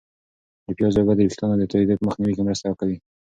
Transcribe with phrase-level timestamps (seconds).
[0.65, 2.97] د پیازو اوبه د ویښتانو د توییدو په مخنیوي کې مرسته کوي.